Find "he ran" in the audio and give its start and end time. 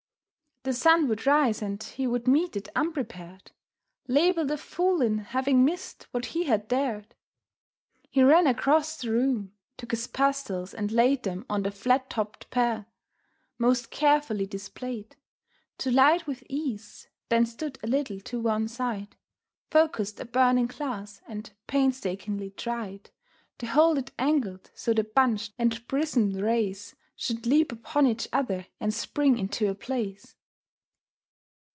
8.11-8.45